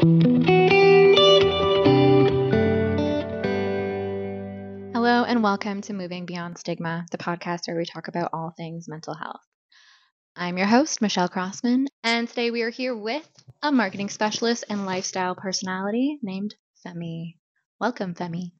[0.00, 0.08] Hello,
[5.24, 9.12] and welcome to Moving Beyond Stigma, the podcast where we talk about all things mental
[9.12, 9.42] health.
[10.34, 13.28] I'm your host, Michelle Crossman, and today we are here with
[13.60, 16.54] a marketing specialist and lifestyle personality named
[16.86, 17.34] Femi.
[17.78, 18.52] Welcome, Femi.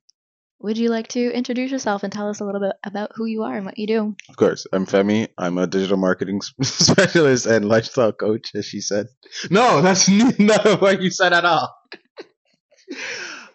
[0.63, 3.45] Would you like to introduce yourself and tell us a little bit about who you
[3.45, 4.15] are and what you do?
[4.29, 5.29] Of course, I'm Femi.
[5.39, 9.07] I'm a digital marketing specialist and lifestyle coach, as she said.
[9.51, 10.07] No, that's
[10.39, 11.75] not what you said at all.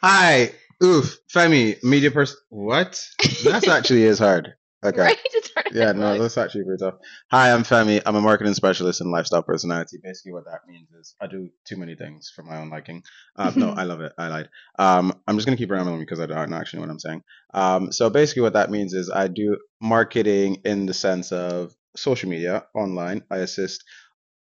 [0.02, 0.52] Hi,
[0.84, 2.38] oof, Femi, media person.
[2.49, 2.99] What?
[3.44, 4.55] That's actually is hard.
[4.86, 5.02] Okay.
[5.02, 5.20] Right?
[5.72, 6.96] Yeah, no, that's actually pretty tough.
[7.32, 8.02] Hi, I'm Femi.
[8.06, 9.98] I'm a marketing specialist and lifestyle personality.
[10.02, 13.04] Basically, what that means is I do too many things for my own liking.
[13.36, 14.12] Uh, no, I love it.
[14.18, 14.50] I lied.
[14.78, 17.24] Um, I'm just gonna keep rambling because I don't actually know what I'm saying.
[17.54, 22.30] Um, so basically, what that means is I do marketing in the sense of social
[22.30, 23.24] media, online.
[23.32, 23.84] I assist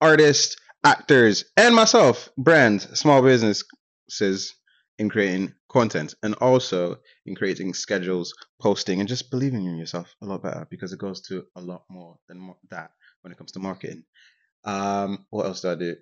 [0.01, 4.55] artists, actors, and myself, brands, small businesses
[4.99, 10.25] in creating content and also in creating schedules, posting, and just believing in yourself a
[10.25, 12.91] lot better because it goes to a lot more than that
[13.21, 14.03] when it comes to marketing.
[14.63, 15.95] Um, what else do I do?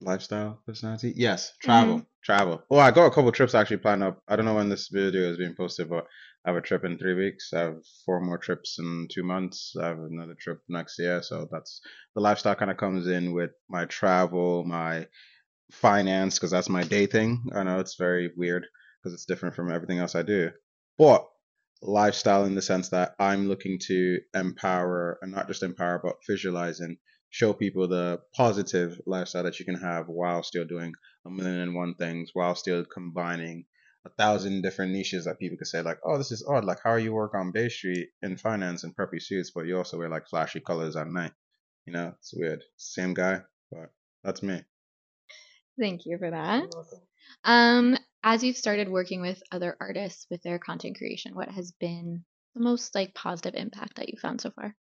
[0.00, 1.12] Lifestyle personality?
[1.14, 2.62] Yes, travel, travel.
[2.70, 4.20] Oh, I got a couple trips actually planned up.
[4.26, 6.06] I don't know when this video is being posted, but
[6.44, 7.52] I have a trip in three weeks.
[7.52, 9.76] I have four more trips in two months.
[9.80, 11.22] I have another trip next year.
[11.22, 11.80] So that's
[12.16, 15.06] the lifestyle kind of comes in with my travel, my
[15.72, 17.44] finance, because that's my day thing.
[17.54, 18.66] I know it's very weird
[19.02, 20.50] because it's different from everything else I do.
[20.98, 21.26] But
[21.82, 26.80] lifestyle in the sense that I'm looking to empower and not just empower, but visualize
[26.80, 26.98] and
[27.30, 30.92] show people the positive lifestyle that you can have while still doing
[31.26, 33.64] a million and one things, while still combining
[34.04, 36.64] a thousand different niches that people could say like, oh, this is odd.
[36.64, 39.98] Like, how you work on Bay Street in finance and preppy suits, but you also
[39.98, 41.32] wear like flashy colors at night.
[41.86, 42.62] You know, it's weird.
[42.76, 43.90] Same guy, but
[44.22, 44.62] that's me.
[45.82, 46.64] Thank you for that.
[47.42, 52.24] Um, as you've started working with other artists with their content creation, what has been
[52.54, 54.76] the most like positive impact that you found so far?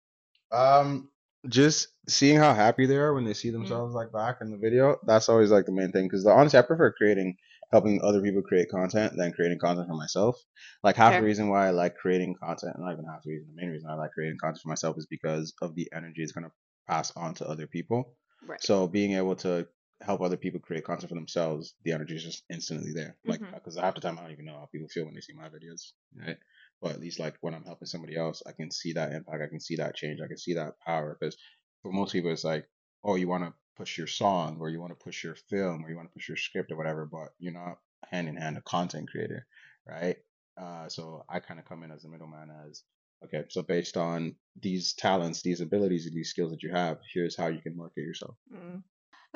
[0.52, 1.08] Um,
[1.48, 4.98] just seeing how happy they are when they see themselves like back in the video.
[5.06, 6.04] That's always like the main thing.
[6.04, 7.34] Because honestly, I prefer creating,
[7.72, 10.36] helping other people create content than creating content for myself.
[10.84, 11.22] Like half Fair.
[11.22, 13.88] the reason why I like creating content, not even half the reason, the main reason
[13.88, 16.52] I like creating content for myself is because of the energy it's gonna
[16.86, 18.18] pass on to other people.
[18.46, 18.62] Right.
[18.62, 19.66] So being able to
[20.02, 23.16] help other people create content for themselves, the energy is just instantly there.
[23.26, 25.34] Like because half the time I don't even know how people feel when they see
[25.34, 26.38] my videos, right?
[26.80, 29.42] But at least like when I'm helping somebody else, I can see that impact.
[29.42, 30.20] I can see that change.
[30.24, 31.16] I can see that power.
[31.20, 31.36] Because
[31.82, 32.66] for most people, it's like,
[33.04, 35.90] oh, you want to push your song, or you want to push your film, or
[35.90, 37.06] you want to push your script, or whatever.
[37.06, 37.78] But you're not
[38.10, 39.46] hand in hand a content creator,
[39.86, 40.16] right?
[40.60, 42.82] Uh, so I kind of come in as a middleman as
[43.24, 43.44] okay.
[43.50, 47.48] So based on these talents, these abilities, and these skills that you have, here's how
[47.48, 48.36] you can market yourself.
[48.54, 48.82] Mm.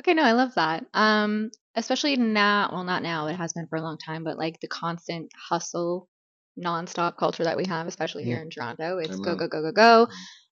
[0.00, 0.86] Okay, no, I love that.
[0.92, 4.60] Um, especially now, well, not now, it has been for a long time, but like
[4.60, 6.08] the constant hustle,
[6.58, 8.98] nonstop culture that we have, especially here in Toronto.
[8.98, 10.08] It's go, go, go, go, go.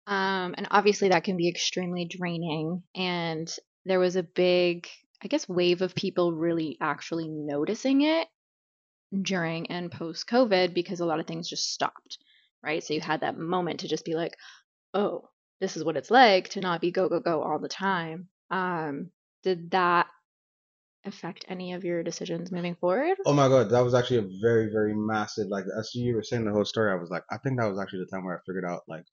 [0.06, 2.82] Um, and obviously that can be extremely draining.
[2.94, 3.52] And
[3.84, 4.88] there was a big,
[5.22, 8.28] I guess, wave of people really actually noticing it
[9.20, 12.18] during and post COVID because a lot of things just stopped,
[12.62, 12.82] right?
[12.82, 14.36] So you had that moment to just be like,
[14.94, 15.28] oh,
[15.60, 18.28] this is what it's like to not be go, go, go all the time.
[18.50, 19.10] Um,
[19.42, 20.08] did that
[21.04, 23.16] affect any of your decisions moving forward?
[23.24, 25.48] Oh my god, that was actually a very, very massive.
[25.48, 27.78] Like as you were saying the whole story, I was like, I think that was
[27.78, 29.04] actually the time where I figured out like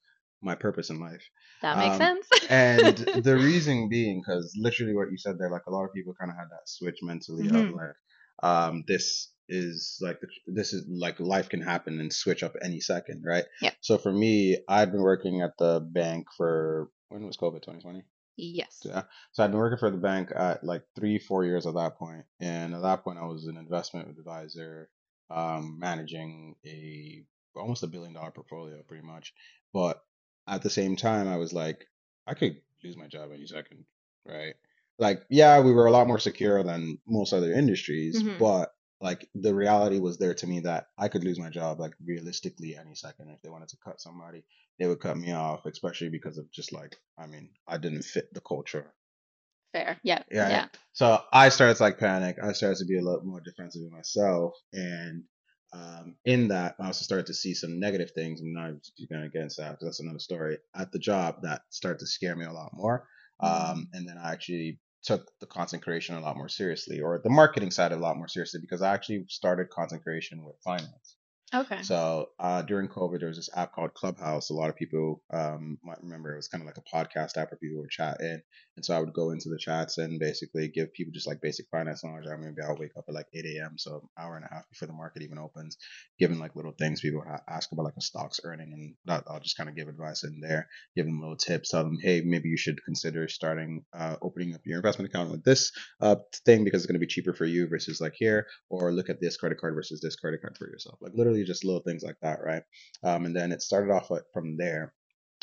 [0.41, 1.21] my purpose in life.
[1.61, 2.27] That makes Um, sense.
[2.49, 6.13] and the reason being because literally what you said there like a lot of people
[6.19, 7.73] kind of had that switch mentally of Mhm.
[7.75, 7.95] like
[8.41, 13.23] um this is like this is like life can happen and switch up any second
[13.25, 13.75] right Yep.
[13.81, 18.03] so for me i'd been working at the bank for when was covid 2020
[18.39, 18.81] yes.
[18.85, 21.97] yeah so i'd been working for the bank at like three four years at that
[21.97, 24.89] point and at that point i was an investment advisor
[25.29, 27.23] um managing a
[27.55, 29.33] almost a billion dollar portfolio pretty much
[29.73, 30.01] but
[30.47, 31.85] at the same time i was like
[32.27, 33.83] i could lose my job any second
[34.25, 34.55] right
[34.97, 38.39] like yeah we were a lot more secure than most other industries Mhm.
[38.39, 41.93] but like the reality was there to me that i could lose my job like
[42.05, 44.43] realistically any second if they wanted to cut somebody
[44.79, 48.33] they would cut me off especially because of just like i mean i didn't fit
[48.33, 48.93] the culture
[49.71, 49.99] Fair.
[50.03, 50.23] Yeah.
[50.31, 50.65] Yeah, Yeah.
[50.93, 52.37] so I started to like panic.
[52.41, 55.23] I started to be a lot more defensive in myself, and
[55.73, 58.41] um, in that, I also started to see some negative things.
[58.41, 58.71] I'm not
[59.09, 62.45] going into that because that's another story at the job that started to scare me
[62.45, 63.07] a lot more.
[63.41, 67.29] Um, and then I actually took the content creation a lot more seriously, or the
[67.29, 71.15] marketing side a lot more seriously, because I actually started content creation with finance.
[71.53, 71.81] Okay.
[71.81, 74.51] So uh, during COVID, there was this app called Clubhouse.
[74.51, 77.51] A lot of people um, might remember it was kind of like a podcast app
[77.51, 78.41] where people would chat in.
[78.77, 81.65] And so I would go into the chats and basically give people just like basic
[81.71, 82.25] finance knowledge.
[82.31, 83.75] I maybe I'll wake up at like 8 a.m.
[83.77, 85.77] So an hour and a half before the market even opens,
[86.19, 88.71] giving like little things people ask about like a stock's earning.
[88.71, 91.83] And that, I'll just kind of give advice in there, give them little tips, tell
[91.83, 95.71] them, hey, maybe you should consider starting, uh, opening up your investment account with this
[96.01, 99.09] uh, thing because it's going to be cheaper for you versus like here, or look
[99.09, 100.99] at this credit card versus this credit card for yourself.
[101.01, 102.63] Like literally just little things like that, right?
[103.03, 104.93] Um, and then it started off from there.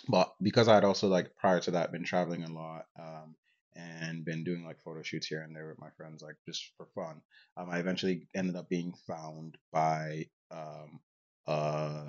[0.09, 3.35] But because I had also like prior to that been traveling a lot, um,
[3.77, 6.87] and been doing like photo shoots here and there with my friends, like just for
[6.95, 7.21] fun.
[7.57, 11.01] Um, I eventually ended up being found by um,
[11.47, 12.07] uh,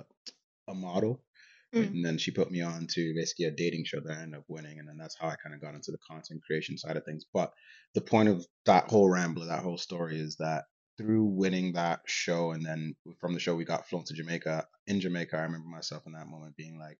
[0.68, 1.22] a model.
[1.74, 1.86] Mm.
[1.88, 4.44] And then she put me on to basically a dating show that I ended up
[4.48, 4.78] winning.
[4.78, 7.26] And then that's how I kind of got into the content creation side of things.
[7.32, 7.52] But
[7.94, 10.64] the point of that whole rambler, that whole story is that
[10.98, 14.66] through winning that show and then from the show we got flown to Jamaica.
[14.86, 16.98] In Jamaica, I remember myself in that moment being like,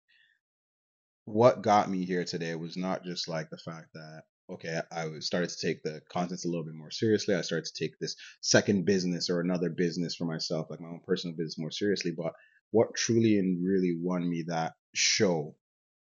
[1.25, 5.51] what got me here today was not just like the fact that okay, I started
[5.51, 7.35] to take the contents a little bit more seriously.
[7.35, 11.01] I started to take this second business or another business for myself, like my own
[11.07, 12.13] personal business, more seriously.
[12.17, 12.33] But
[12.71, 15.55] what truly and really won me that show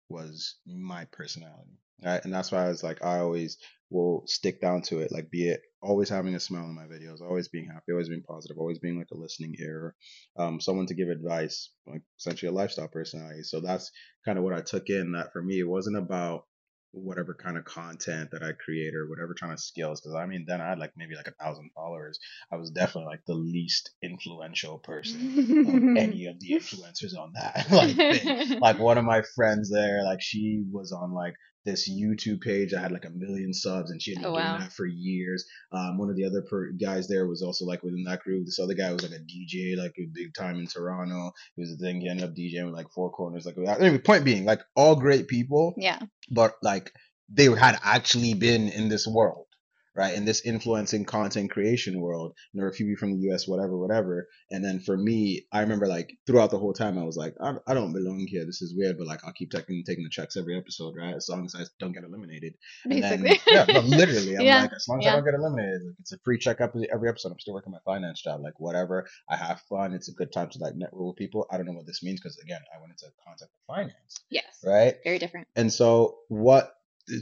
[0.10, 1.80] was my personality.
[2.04, 2.24] Right.
[2.24, 3.58] And that's why I was like, I always
[3.90, 5.12] will stick down to it.
[5.12, 8.24] Like, be it always having a smile in my videos, always being happy, always being
[8.24, 9.96] positive, always being like a listening ear,
[10.38, 13.44] um, someone to give advice, like essentially a lifestyle personality.
[13.44, 13.92] So that's
[14.26, 15.14] kind of what I took in.
[15.14, 16.46] That for me, it wasn't about
[16.96, 20.02] whatever kind of content that I create or whatever kind of skills.
[20.02, 22.20] Because I mean, then I had like maybe like a thousand followers.
[22.52, 27.68] I was definitely like the least influential person of any of the influencers on that
[27.72, 28.60] like thing.
[28.60, 31.34] Like one of my friends there, like she was on like
[31.66, 34.46] this YouTube page that had like a million subs, and she had been oh, doing
[34.46, 34.58] wow.
[34.60, 35.46] that for years.
[35.72, 38.46] Um, one of the other per- guys there was also like within that group.
[38.46, 41.32] This other guy was like a DJ, like a big time in Toronto.
[41.56, 42.02] He was a thing.
[42.02, 43.46] He ended up DJing with like four corners.
[43.46, 45.74] Like anyway, point being, like all great people.
[45.78, 46.00] Yeah.
[46.30, 46.92] But like
[47.30, 49.48] they had actually been in this world
[49.96, 50.14] right?
[50.14, 53.78] In this influencing content creation world, and there were a few from the US, whatever,
[53.78, 54.28] whatever.
[54.52, 57.54] And then for me, I remember like throughout the whole time, I was like, I,
[57.68, 58.46] I don't belong here.
[58.46, 61.16] This is weird, but like I'll keep taking taking the checks every episode, right?
[61.16, 62.56] As long as I don't get eliminated.
[62.88, 63.40] Basically.
[63.46, 64.62] Then, yeah, literally, I'm yeah.
[64.62, 65.14] like, as long as yeah.
[65.14, 67.32] I don't get eliminated, like, it's a free check up every episode.
[67.32, 69.08] I'm still working my finance job, like whatever.
[69.30, 69.94] I have fun.
[69.94, 71.48] It's a good time to like network with people.
[71.52, 74.26] I don't know what this means because again, I went into content with finance.
[74.30, 74.60] Yes.
[74.64, 74.96] Right.
[75.04, 75.48] Very different.
[75.56, 76.76] And so what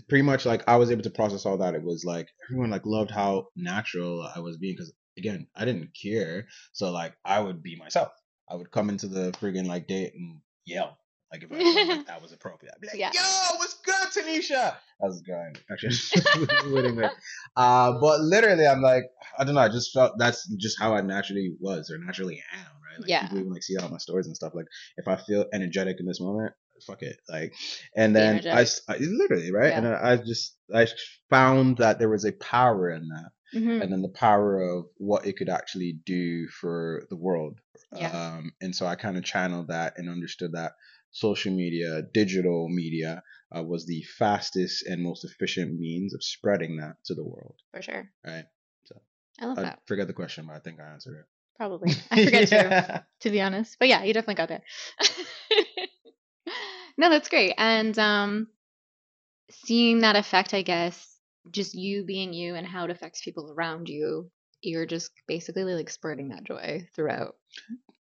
[0.09, 1.75] pretty much like I was able to process all that.
[1.75, 5.91] It was like everyone like loved how natural I was being because again I didn't
[5.99, 6.47] care.
[6.71, 8.11] So like I would be myself.
[8.49, 10.97] I would come into the friggin' like date and yell.
[11.31, 13.09] Like if I felt like that was appropriate, I'd be like, yeah.
[13.11, 15.95] "Yo, what's good, Tanisha?" I was going actually,
[17.55, 19.05] uh, but literally, I'm like,
[19.39, 19.61] I don't know.
[19.61, 22.99] I just felt that's just how I naturally was or naturally am, right?
[22.99, 23.23] Like, yeah.
[23.23, 24.53] People even like see that on my stories and stuff.
[24.53, 26.53] Like if I feel energetic in this moment,
[26.85, 27.53] fuck it like
[27.95, 29.69] and then I, I, literally right?
[29.69, 29.77] Yeah.
[29.77, 30.87] and I, I, just i
[31.29, 33.81] found that there was a power in that mm-hmm.
[33.81, 37.59] and then the power of what it could actually do for the world
[37.95, 38.35] yeah.
[38.35, 40.73] um and so i kind of channeled that and understood that
[41.11, 43.23] social media digital media
[43.55, 47.81] uh, was the fastest and most efficient means of spreading that to the world for
[47.81, 48.09] sure.
[48.25, 48.45] right?
[48.85, 48.95] So
[49.39, 49.79] i love I that.
[49.85, 51.25] forget the question but i think i answered it.
[51.55, 51.93] Probably.
[52.09, 52.97] I forget yeah.
[52.97, 53.77] too to be honest.
[53.79, 54.63] But yeah you definitely got there
[56.97, 57.53] no, that's great.
[57.57, 58.47] And um,
[59.51, 61.17] seeing that effect, I guess,
[61.51, 64.29] just you being you and how it affects people around you,
[64.61, 67.35] you're just basically like spreading that joy throughout.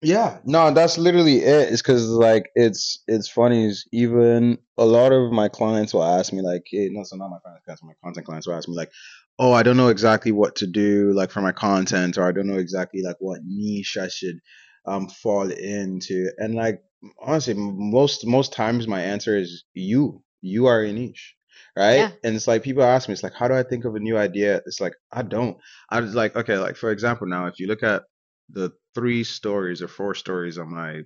[0.03, 1.73] Yeah, no, that's literally it.
[1.73, 3.67] It's because like it's it's funny.
[3.67, 7.31] Is even a lot of my clients will ask me like, hey, no, so not
[7.31, 8.91] my clients, my content clients will ask me like,
[9.39, 12.47] oh, I don't know exactly what to do like for my content, or I don't
[12.47, 14.41] know exactly like what niche I should
[14.87, 16.83] um fall into, and like
[17.19, 20.23] honestly, most most times my answer is you.
[20.43, 21.35] You are a niche,
[21.77, 21.95] right?
[21.95, 22.11] Yeah.
[22.23, 24.19] And it's like people ask me, it's like, how do I think of a new
[24.19, 24.61] idea?
[24.67, 25.57] It's like I don't.
[25.91, 28.03] I was like, okay, like for example, now if you look at
[28.51, 31.03] the three stories or four stories on my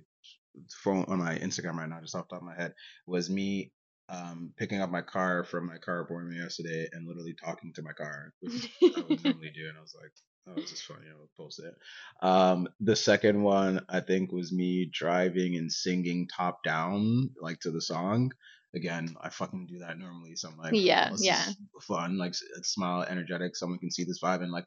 [0.83, 2.73] phone on my Instagram right now, just off the top of my head,
[3.07, 3.71] was me
[4.09, 7.93] um, picking up my car from my car appointment yesterday and literally talking to my
[7.93, 9.67] car, which I would normally do.
[9.67, 10.11] And I was like,
[10.47, 11.05] oh, this is funny.
[11.09, 11.73] I'll post it.
[12.21, 17.71] Um, the second one, I think, was me driving and singing top down, like to
[17.71, 18.31] the song.
[18.75, 20.35] Again, I fucking do that normally.
[20.35, 21.43] So I'm like, yeah, oh, yeah,
[21.81, 23.55] fun, like smile, energetic.
[23.55, 24.65] Someone can see this vibe and like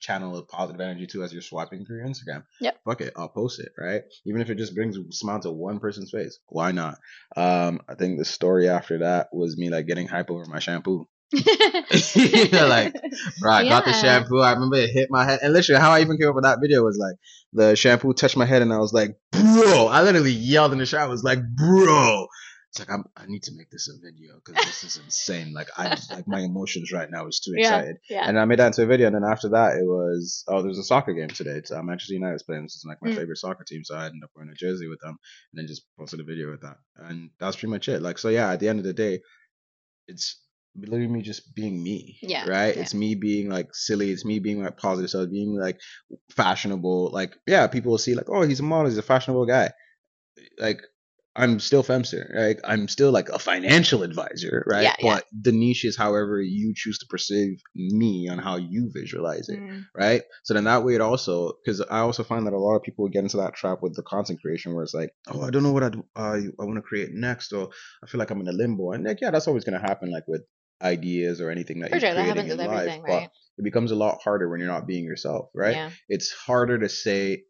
[0.00, 2.44] channel of positive energy too as you're swiping through your Instagram.
[2.60, 2.80] Yep.
[2.84, 4.02] Fuck it, I'll post it, right?
[4.24, 6.98] Even if it just brings a smile to one person's face, why not?
[7.36, 11.08] Um, I think the story after that was me like getting hype over my shampoo.
[11.32, 12.94] you know, like,
[13.40, 14.40] bro, I got the shampoo.
[14.40, 15.40] I remember it hit my head.
[15.42, 17.16] And literally, how I even came up with that video was like,
[17.52, 19.88] the shampoo touched my head, and I was like, bro.
[19.88, 21.02] I literally yelled in the shower.
[21.02, 22.26] I was like, bro.
[22.70, 25.54] It's like, I'm, I need to make this a video because this is insane.
[25.54, 27.60] Like, I just, like, my emotions right now is too Yeah.
[27.78, 27.96] excited.
[28.10, 28.28] yeah.
[28.28, 29.06] And I made that into a video.
[29.06, 31.52] And then after that, it was, oh, there's a soccer game today.
[31.52, 32.64] It's uh, Manchester United's playing.
[32.64, 33.16] This is like my Mm.
[33.16, 33.82] favorite soccer team.
[33.84, 35.16] So I ended up wearing a jersey with them
[35.52, 36.76] and then just posted a video with that.
[36.96, 38.02] And that's pretty much it.
[38.02, 39.20] Like, so yeah, at the end of the day,
[40.08, 40.38] it's
[40.78, 42.18] literally me just being me.
[42.22, 42.74] Yeah, Right?
[42.76, 42.82] yeah.
[42.82, 44.10] It's me being like silly.
[44.10, 45.10] It's me being like positive.
[45.10, 45.78] So being like
[46.30, 47.10] fashionable.
[47.12, 48.86] Like, yeah, people will see like, oh, he's a model.
[48.90, 49.70] He's a fashionable guy.
[50.58, 50.80] Like,
[51.38, 52.56] I'm still Femster, right?
[52.64, 54.84] I'm still like a financial advisor, right?
[54.84, 55.14] Yeah, yeah.
[55.16, 59.58] but the niche is however you choose to perceive me on how you visualize it,
[59.60, 59.84] Mm.
[59.94, 60.22] right?
[60.44, 63.06] So then that way it also, because I also find that a lot of people
[63.10, 65.72] get into that trap with the content creation where it's like, oh, I don't know
[65.74, 67.68] what I uh, I want to create next, or
[68.02, 70.24] I feel like I'm in a limbo, and like yeah, that's always gonna happen, like
[70.26, 70.40] with
[70.82, 73.30] ideas or anything that For you're sure, that creating happens in life, but right?
[73.58, 75.74] it becomes a lot harder when you're not being yourself, right?
[75.74, 75.90] Yeah.
[76.08, 77.44] It's harder to say,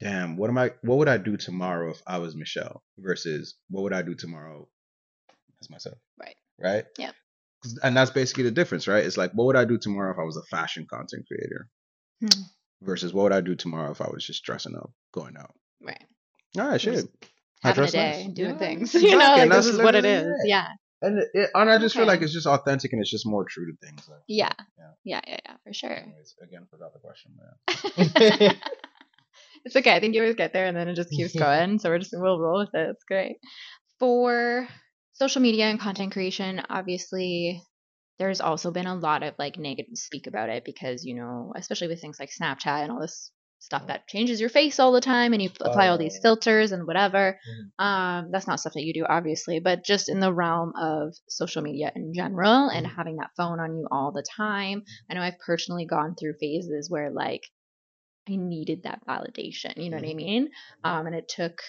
[0.00, 3.82] damn, what am I what would I do tomorrow if I was Michelle versus what
[3.82, 4.68] would I do tomorrow
[5.60, 5.98] as myself?
[6.20, 6.36] Right.
[6.58, 6.84] Right?
[6.98, 7.10] Yeah.
[7.82, 9.04] And that's basically the difference, right?
[9.04, 11.68] It's like what would I do tomorrow if I was a fashion content creator
[12.20, 12.42] Hmm.
[12.82, 15.52] versus what would I do tomorrow if I was just dressing up, going out.
[15.82, 16.04] Right.
[16.56, 17.10] All right, Just shit.
[17.64, 18.24] I Having a dress day, nice.
[18.26, 18.94] and doing Yeah, things.
[18.94, 20.24] exactly, You know, like and this is what it is.
[20.26, 20.48] it.
[20.48, 20.68] Yeah.
[21.04, 23.70] And it, and I just feel like it's just authentic and it's just more true
[23.70, 24.08] to things.
[24.08, 24.52] Like, Yeah.
[24.78, 24.90] Yeah.
[25.04, 25.20] Yeah.
[25.26, 25.36] Yeah.
[25.44, 25.56] Yeah.
[25.64, 25.90] For sure.
[25.96, 28.56] Anyways, again, forgot the question, man.
[29.64, 29.94] it's okay.
[29.94, 31.78] I think you always get there and then it just keeps going.
[31.78, 32.90] So we're just we'll roll with it.
[32.90, 33.36] It's great.
[33.98, 34.68] For
[35.12, 37.62] social media and content creation, obviously
[38.18, 41.88] there's also been a lot of like negative speak about it because, you know, especially
[41.88, 43.30] with things like Snapchat and all this
[43.64, 46.22] stuff that changes your face all the time and you apply all these Oh.
[46.22, 47.38] filters and whatever.
[47.48, 47.84] Mm-hmm.
[47.84, 51.62] Um, that's not stuff that you do, obviously, but just in the realm of social
[51.62, 52.94] media in general and mm-hmm.
[52.94, 54.80] having that phone on you all the time.
[54.80, 55.10] Mm-hmm.
[55.10, 57.42] I know I've personally gone through phases where like
[58.28, 60.50] I needed that validation, you know what I mean?
[60.82, 61.62] Um, and it took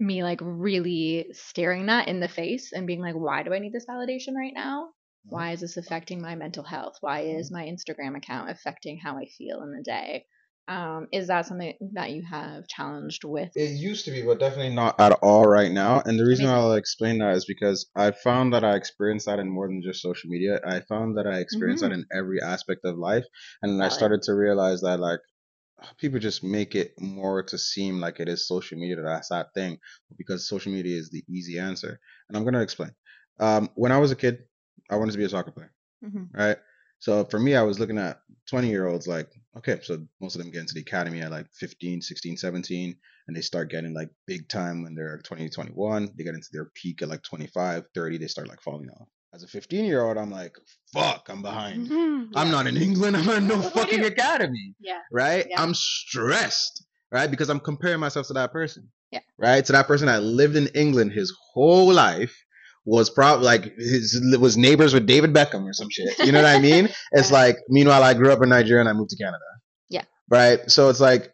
[0.00, 3.72] me like really staring that in the face and being like, why do I need
[3.72, 4.88] this validation right now?
[5.26, 6.98] Why is this affecting my mental health?
[7.00, 10.26] Why is my Instagram account affecting how I feel in the day?
[10.66, 13.50] Um, is that something that you have challenged with?
[13.54, 16.00] It used to be, but definitely not at all right now.
[16.04, 19.48] And the reason I'll explain that is because I found that I experienced that in
[19.48, 20.60] more than just social media.
[20.66, 23.24] I found that I experienced that in every aspect of life.
[23.62, 25.20] And I started to realize that, like,
[25.98, 29.78] people just make it more to seem like it is social media that's that thing
[30.18, 32.00] because social media is the easy answer.
[32.28, 32.92] And I'm going to explain.
[33.40, 34.44] Um, when I was a kid,
[34.90, 36.34] I wanted to be a soccer player Mhm.
[36.34, 36.58] right?
[36.98, 40.42] So for me, I was looking at 20 year olds like, okay, so most of
[40.42, 42.96] them get into the academy at like 15, 16, 17,
[43.28, 46.10] and they start getting like big time when they're 20, 21.
[46.16, 49.08] They get into their peak at like 25, 30, they start like falling off.
[49.34, 50.54] As a 15 year old, I'm like,
[50.92, 51.88] fuck, I'm behind.
[51.88, 52.28] Mhm.
[52.36, 53.16] I'm not in England.
[53.16, 55.00] I'm in no What fucking academy, Yeah.
[55.10, 55.46] right?
[55.50, 55.60] Yeah.
[55.60, 57.30] I'm stressed, right?
[57.30, 59.20] Because I'm comparing myself to that person, Yeah.
[59.38, 59.64] right?
[59.64, 62.43] To that person that lived in England his whole life,
[62.84, 66.18] was probably like his was neighbors with David Beckham or some shit.
[66.18, 66.88] You know what I mean?
[67.12, 69.42] It's like meanwhile I grew up in Nigeria and I moved to Canada.
[69.88, 70.02] Yeah.
[70.28, 70.70] Right.
[70.70, 71.32] So it's like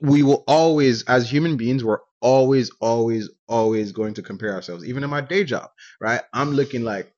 [0.00, 4.84] we will always, as human beings, we're always, always, always going to compare ourselves.
[4.84, 6.20] Even in my day job, right?
[6.32, 7.12] I'm looking like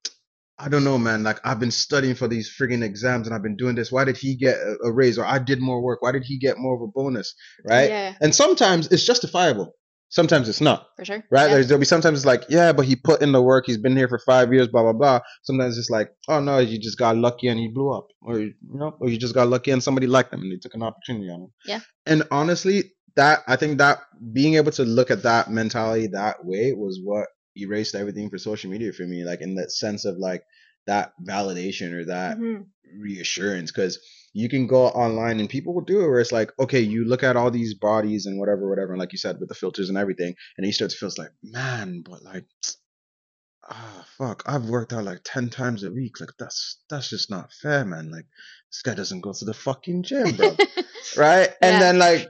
[0.58, 1.22] I don't know, man.
[1.22, 3.92] Like I've been studying for these friggin' exams and I've been doing this.
[3.92, 6.00] Why did he get a, a raise or I did more work?
[6.00, 7.34] Why did he get more of a bonus?
[7.68, 7.90] Right?
[7.90, 9.74] Yeah, And sometimes it's justifiable.
[10.08, 10.86] Sometimes it's not.
[10.96, 11.24] for sure.
[11.30, 11.46] Right?
[11.46, 11.54] Yeah.
[11.54, 13.64] There's, there'll be sometimes it's like, yeah, but he put in the work.
[13.66, 15.20] He's been here for five years, blah, blah, blah.
[15.42, 18.06] Sometimes it's like, oh no, you just got lucky and he blew up.
[18.22, 20.74] Or, you know, or you just got lucky and somebody liked him and they took
[20.74, 21.52] an opportunity on him.
[21.64, 21.80] Yeah.
[22.06, 23.98] And honestly, that, I think that
[24.32, 28.70] being able to look at that mentality that way was what erased everything for social
[28.70, 29.24] media for me.
[29.24, 30.42] Like in that sense of like
[30.86, 32.66] that validation or that Mhm.
[32.94, 33.98] reassurance because
[34.32, 37.22] you can go online and people will do it where it's like okay you look
[37.22, 39.98] at all these bodies and whatever whatever and like you said with the filters and
[39.98, 42.44] everything and then you start to feel it's like man but like
[43.68, 47.52] ah fuck i've worked out like 10 times a week like that's that's just not
[47.52, 48.26] fair man like
[48.70, 50.56] this guy doesn't go to the fucking gym bro.
[51.16, 51.50] Right?
[51.62, 52.28] And then like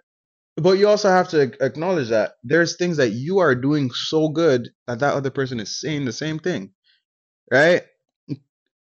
[0.57, 4.71] but you also have to acknowledge that there's things that you are doing so good
[4.87, 6.73] that that other person is saying the same thing.
[7.51, 7.83] Right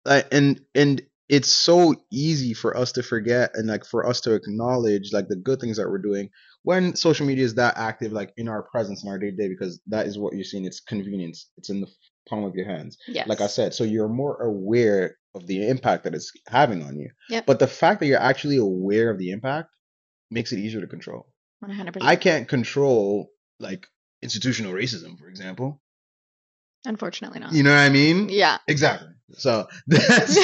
[0.05, 4.35] like and and it's so easy for us to forget and like for us to
[4.35, 6.29] acknowledge like the good things that we're doing
[6.65, 9.49] when social media is that active like in our presence in our day to day
[9.49, 11.87] because that is what you're seeing it's convenience it's in the
[12.29, 13.27] palm of your hands yes.
[13.27, 17.09] like i said so you're more aware of the impact that it's having on you
[17.31, 17.47] Yep.
[17.47, 19.69] but the fact that you're actually aware of the impact
[20.31, 21.27] makes it easier to control
[21.65, 21.99] 100%.
[22.03, 23.31] i can't control
[23.61, 23.87] like
[24.23, 25.81] institutional racism for example
[26.87, 27.53] Unfortunately not.
[27.53, 28.59] you know what i mean Yeah.
[28.69, 30.37] exactly So that's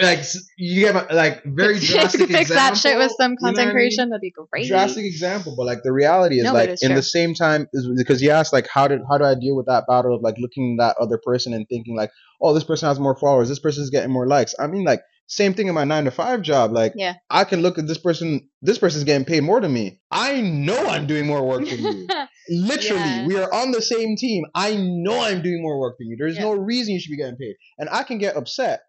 [0.00, 0.20] like
[0.56, 2.54] you get my, like very drastic Fix example.
[2.54, 4.08] that shit with some you know what I mean?
[4.10, 4.68] That'd be great.
[4.68, 6.96] drastic example, but like the reality is No, like it's in true.
[6.96, 9.66] the same time is because you asked like how did how do I deal with
[9.66, 12.88] that battle of like looking at that other person and thinking like oh this person
[12.88, 15.00] has more followers this person's getting more likes I mean like
[15.34, 17.14] same thing in my nine to five job like Yeah.
[17.30, 20.86] I can look at this person this person's getting paid more than me I know
[20.88, 22.06] I'm doing more work than you
[22.50, 23.26] literally Yeah.
[23.26, 26.36] we are on the same team I know I'm doing more work than you there's
[26.36, 26.42] Yeah.
[26.42, 28.80] no reason you should be getting paid and I can get upset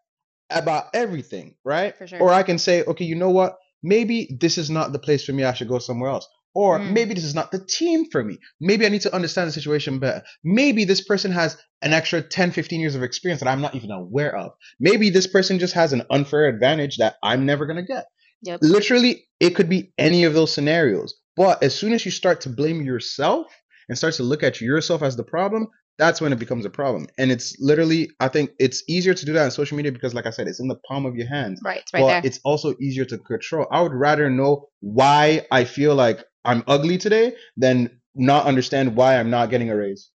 [0.50, 2.20] about everything right For sure.
[2.22, 5.34] or I can say okay you know what maybe this is not the place for
[5.34, 5.44] me.
[5.44, 6.28] I should go somewhere else.
[6.56, 6.92] Or Mm.
[6.92, 8.38] maybe this is not the team for me.
[8.62, 10.24] Maybe I need to understand the situation better.
[10.44, 13.92] Maybe this person has an extra 10, 15 years of experience that I'm not even
[13.92, 14.52] aware of.
[14.80, 18.06] Maybe this person just has an unfair advantage that I'm never going to get.
[18.44, 18.60] Yep.
[18.62, 21.16] Literally, it could be any of those scenarios.
[21.36, 23.48] But as soon as you start to blame yourself
[23.90, 27.08] and start to look at yourself as the problem, that's when it becomes a problem.
[27.18, 30.26] And it's literally, I think it's easier to do that on social media because, like
[30.26, 31.82] I said, it's in the palm of your hands Right.
[31.82, 32.22] It's right but there.
[32.24, 33.68] it's also easier to control.
[33.72, 39.18] I would rather know why I feel like I'm ugly today than not understand why
[39.20, 40.10] I'm not getting a raise.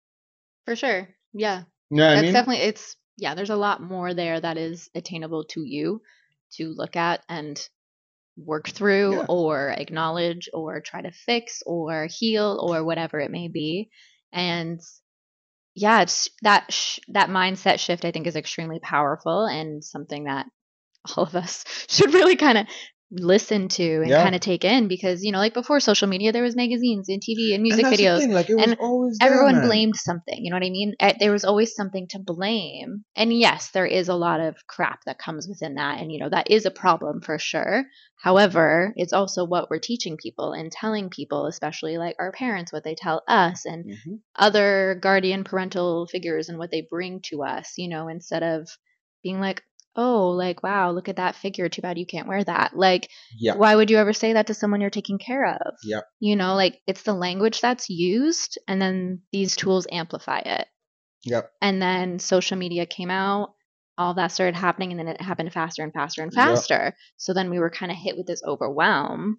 [0.64, 1.09] For sure.
[1.33, 1.62] Yeah.
[1.90, 2.33] You know That's I mean?
[2.33, 6.00] definitely it's yeah, there's a lot more there that is attainable to you
[6.54, 7.61] to look at and
[8.37, 9.26] work through Yeah.
[9.28, 13.90] or acknowledge or try to fix or heal or whatever it may be.
[14.33, 14.81] And
[15.75, 20.47] yeah, it's that sh- that mindset shift I think is extremely powerful and something that
[21.16, 22.66] all of us should really kind of
[23.16, 24.18] listen to and Yeah.
[24.18, 27.23] kind of take in because you know like before social media there was magazines and
[27.23, 28.78] TV and And music the videos thing, like it and there,
[29.21, 29.62] everyone man.
[29.62, 33.33] blamed something you know what i mean Eh, there was always something to blame and
[33.33, 36.50] yes there is a lot of crap that comes within that and you know that
[36.50, 37.85] is a problem for sure
[38.23, 42.85] however it's also what we're teaching people and telling people especially like our parents what
[42.85, 44.18] they tell us and Mhm.
[44.37, 48.68] other guardian parental figures and what they bring to us you know instead of
[49.23, 49.62] being like
[49.97, 53.09] oh like wow look at that figure too bad you can't wear that like
[53.39, 53.55] Yeah.
[53.57, 56.01] why would you ever say that to someone you're taking care of Yeah.
[56.21, 60.67] you know like it's the language that's used and then these tools amplify it
[61.25, 61.51] Yep.
[61.63, 63.55] and then social media came out
[63.97, 66.45] all that started happening and then it happened faster and faster and Yep.
[66.45, 69.39] faster so then we were kind of hit with this overwhelm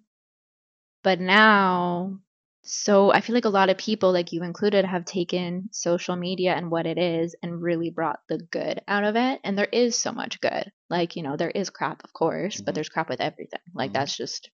[1.02, 2.18] but now
[2.68, 6.52] so i feel like a lot of people like you included have taken social media
[6.52, 9.96] and what it is and really brought the good out of it and there is
[9.96, 12.74] so much good like you know there is crap of course but Mhm.
[12.74, 13.94] there's crap with everything like Mhm.
[13.94, 14.50] that's just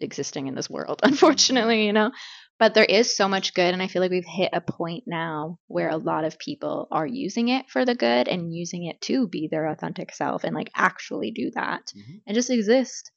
[0.00, 2.10] existing in this world unfortunately you know
[2.58, 5.58] but there is so much good and i feel like we've hit a point now
[5.66, 9.28] where a lot of people are using it for the good and using it to
[9.28, 12.22] be their authentic self and like actually do that Mhm.
[12.26, 13.12] and just exist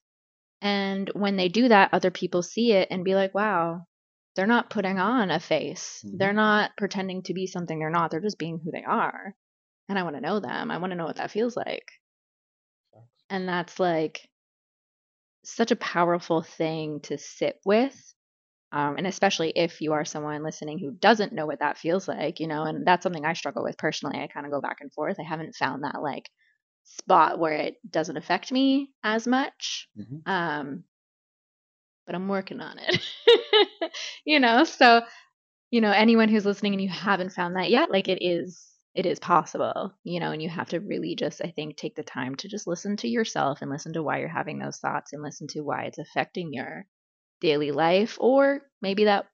[0.61, 3.85] and when they do that other people see it and be like wow
[4.38, 6.02] they're not putting on a face.
[6.06, 6.17] Mhm.
[6.19, 8.12] they're not pretending to be something they're not.
[8.12, 9.36] They're just being who they are.
[9.89, 10.71] And i want to know them.
[10.71, 11.91] I want to know what that feels like.
[13.30, 14.30] And that's like
[15.43, 18.13] such a powerful thing to sit with
[18.73, 22.39] um, and especially if you are someone listening who doesn't know what that feels like
[22.39, 24.19] you know and that's something i struggle with personally.
[24.19, 25.17] I kind of go back and forth.
[25.19, 26.30] I haven't found that like
[26.84, 30.21] spot where it doesn't affect me as much Mhm.
[30.28, 30.84] um,
[32.07, 33.01] but i'm working on it.
[34.25, 35.03] You know so
[35.71, 39.05] you know anyone who's listening and you haven't found that yet like it is it
[39.05, 42.35] is possible you know and you have to really just i think take the time
[42.35, 45.47] to just listen to yourself and listen to why you're having those thoughts and listen
[45.47, 46.85] to why it's affecting your
[47.41, 49.27] daily life or maybe that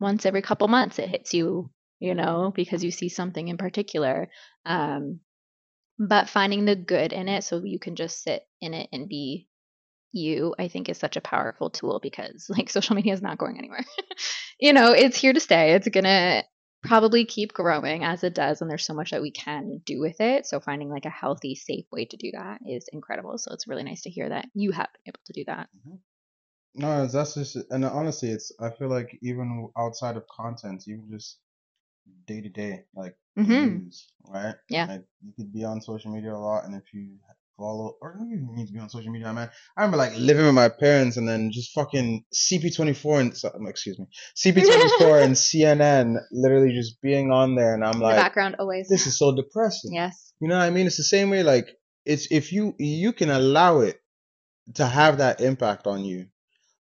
[0.00, 4.28] once every couple months it hits you you know because you see something in particular
[4.64, 5.20] um
[5.98, 9.48] but finding the good in it so you can just sit in it and be
[10.12, 13.58] you i think is such a powerful tool because like social media is not going
[13.58, 13.84] anywhere
[14.60, 16.42] you know it's here to stay it's gonna
[16.84, 20.20] probably keep growing as it does and there's so much that we can do with
[20.20, 23.66] it so finding like a healthy safe way to do that is incredible so it's
[23.66, 25.68] really nice to hear that you have been able to do that
[26.74, 31.38] No, that's just and honestly, it's I feel like even outside of content, even just
[32.26, 33.84] day to day, like mm-hmm.
[33.84, 34.54] news, right?
[34.68, 34.86] Yeah.
[34.86, 37.16] Like you could be on social media a lot, and if you
[37.58, 39.50] follow, or you don't even need to be on social media, man.
[39.76, 43.98] I remember like living with my parents, and then just fucking CP24 and so- excuse
[43.98, 48.56] me, CP24 and CNN, literally just being on there, and I'm in the like, background
[48.58, 49.92] always this is so depressing.
[49.92, 50.86] yes You know what I mean?
[50.86, 51.68] It's the same way like
[52.04, 54.00] it's if you you can allow it
[54.74, 56.26] to have that impact on you.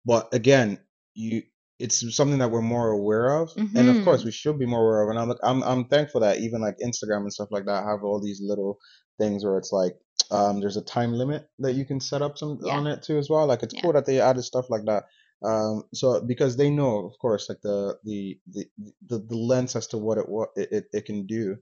[0.05, 0.79] But again,
[1.15, 1.43] you
[1.79, 3.51] it's something that we're more aware of.
[3.57, 4.27] And of course Mhm.
[4.27, 5.09] we should be more aware of.
[5.11, 8.21] And I'm I'm I'm thankful that even like Instagram and stuff like that have all
[8.21, 8.79] these little
[9.19, 9.95] things where it's like
[10.31, 12.75] um there's a time limit that you can set up some Yeah.
[12.79, 13.47] on it too as well.
[13.47, 13.83] Like it's Yeah.
[13.83, 15.05] cool that they added stuff like that.
[15.45, 18.67] Um so because they know of course like the the the
[19.07, 21.57] the, the lens as to what it what it, it, can do.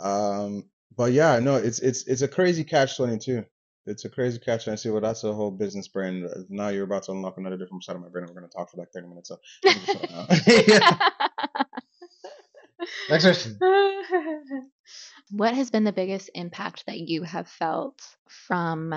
[0.00, 0.64] Um
[0.96, 3.44] but yeah, no, it's it's it's a crazy catch twenty two.
[3.86, 4.92] It's a crazy catch twenty two.
[4.92, 6.28] Well, that's a whole business brain.
[6.48, 8.24] Now you're about to unlock another different side of my brain.
[8.24, 9.28] and We're gonna talk for like thirty minutes.
[9.28, 10.26] So let me just shut up now.
[13.08, 13.58] Next question.
[15.30, 18.94] what has been the biggest impact that you have felt from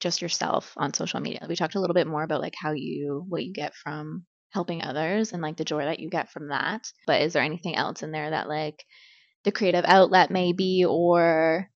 [0.00, 1.46] just yourself on social media?
[1.48, 4.82] We talked a little bit more about like how you what you get from helping
[4.82, 6.90] others and like the joy that you get from that.
[7.06, 8.84] But is there anything else in there that like
[9.44, 11.68] the creative outlet maybe or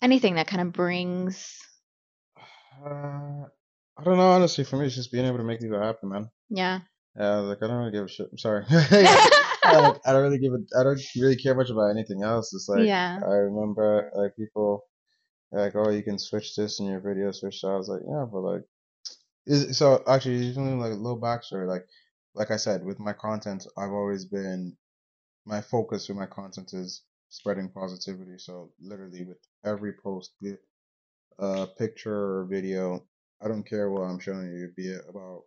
[0.00, 1.58] anything that kind of brings
[2.84, 3.44] Uh,
[3.98, 4.30] I don't know.
[4.32, 6.30] Honestly, for me, it's just being able to make people happy, man.
[6.50, 6.80] yeah.
[7.18, 8.28] Yeah, like I don't really give a shit.
[8.32, 8.64] I'm sorry.
[9.72, 10.58] I, like, I don't really give a.
[10.78, 12.52] I don't really care much about anything else.
[12.54, 13.18] It's like yeah.
[13.22, 14.84] I remember like people
[15.50, 17.68] like, oh, you can switch this in your video, switch that.
[17.68, 18.62] I was like, yeah, but like,
[19.46, 21.68] is so actually even like a little backstory.
[21.68, 21.86] Like,
[22.34, 24.76] like I said, with my content, I've always been
[25.44, 28.38] my focus with my content is spreading positivity.
[28.38, 30.60] So literally with every post, be it
[31.38, 33.04] a picture or video,
[33.42, 35.42] I don't care what I'm showing you, be it about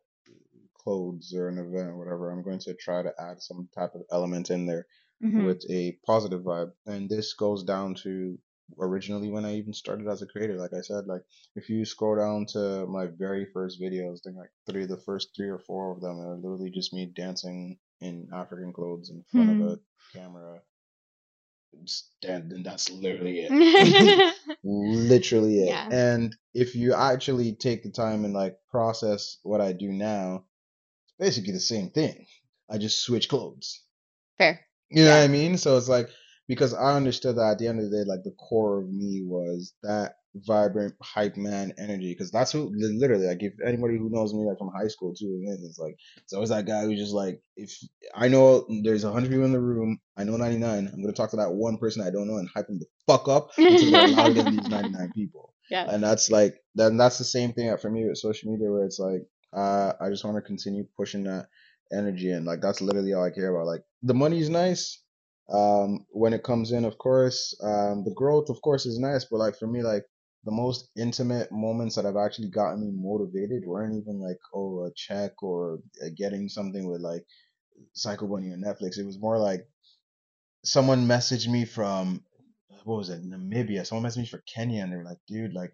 [0.85, 2.31] clothes or an event or whatever.
[2.31, 4.87] I'm going to try to add some type of element in there
[5.21, 5.45] Mhm.
[5.45, 6.71] with a positive vibe.
[6.85, 8.39] And this goes down to
[8.79, 10.57] originally when I even started as a creator.
[10.57, 11.23] Like I said, like
[11.55, 14.97] if you scroll down to my very first videos, I think like three, of the
[14.97, 19.23] first three or four of them are literally just me dancing in African clothes in
[19.31, 19.79] front of a
[20.13, 20.61] camera.
[21.85, 24.35] Stand, and that's literally it.
[24.63, 25.67] literally it.
[25.67, 25.87] Yeah.
[25.91, 30.45] And if you actually take the time and like process what I do now,
[31.19, 32.25] basically the same thing.
[32.69, 33.81] I just switch clothes.
[34.37, 34.59] Fair.
[34.89, 35.17] You know Yeah.
[35.19, 35.57] what I mean?
[35.57, 36.09] So it's like
[36.47, 39.23] because I understood that at the end of the day, like the core of me
[39.25, 42.11] was that vibrant hype man energy.
[42.13, 45.41] Because that's who literally like if anybody who knows me like from high school too,
[45.47, 47.73] it's like it's always that guy who's just like if
[48.13, 50.87] I know there's hundred people in the room, I know ninety nine.
[50.91, 53.27] I'm gonna talk to that one person I don't know and hype him the fuck
[53.27, 55.53] up until they're louder than these ninety nine people.
[55.69, 55.85] Yeah.
[55.89, 58.99] And that's like then that's the same thing for me with social media where it's
[58.99, 59.23] like
[59.55, 61.47] uh, I just want to continue pushing that
[61.91, 63.67] energy and like that's literally all I care about.
[63.67, 65.01] Like the money's nice.
[65.51, 69.25] Um, when it comes in, of course, um, the growth, of course, is nice.
[69.25, 70.03] But like for me, like
[70.43, 74.91] the most intimate moments that have actually gotten me motivated weren't even like oh a
[74.95, 77.23] check or uh, getting something with like
[77.93, 78.97] Psycho Bunny or Netflix.
[78.97, 79.67] It was more like
[80.63, 82.23] someone messaged me from
[82.83, 83.85] what was it Namibia.
[83.85, 85.73] Someone messaged me for Kenya, and they were like, dude, like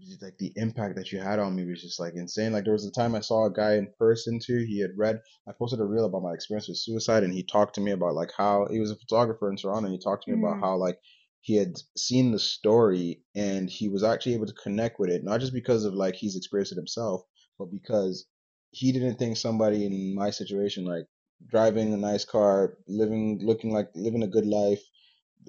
[0.00, 2.52] just, like the impact that you had on me was just like insane.
[2.52, 4.64] Like there was a time I saw a guy in person too.
[4.68, 5.20] He had read.
[5.48, 8.14] I posted a reel about my experience with suicide, and he talked to me about
[8.14, 9.86] like how he was a photographer in Toronto.
[9.86, 10.60] And he talked to me about Mhm.
[10.60, 10.98] how like
[11.40, 15.40] he had seen the story and he was actually able to connect with it, not
[15.40, 17.22] just because of like he's experienced it himself,
[17.58, 18.26] but because
[18.70, 21.06] he didn't think somebody in my situation, like
[21.46, 24.82] driving a nice car, living, looking like living a good life,